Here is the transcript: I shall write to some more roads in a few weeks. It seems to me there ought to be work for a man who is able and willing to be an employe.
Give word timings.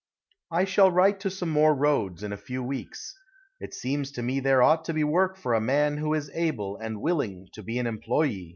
I 0.49 0.65
shall 0.65 0.89
write 0.89 1.19
to 1.19 1.29
some 1.29 1.49
more 1.49 1.75
roads 1.75 2.23
in 2.23 2.33
a 2.33 2.35
few 2.35 2.63
weeks. 2.63 3.13
It 3.59 3.75
seems 3.75 4.09
to 4.13 4.23
me 4.23 4.39
there 4.39 4.63
ought 4.63 4.83
to 4.85 4.95
be 4.95 5.03
work 5.03 5.37
for 5.37 5.53
a 5.53 5.61
man 5.61 5.97
who 5.97 6.15
is 6.15 6.31
able 6.33 6.75
and 6.77 7.01
willing 7.01 7.49
to 7.53 7.61
be 7.61 7.77
an 7.77 7.85
employe. 7.85 8.49